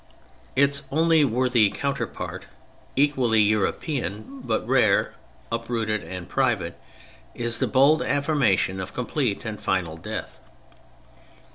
[0.55, 2.47] Its only worthy counterpart
[2.95, 5.13] (equally European but rare,
[5.51, 6.75] uprooted and private)
[7.35, 10.39] is the bold affirmation of complete and final death.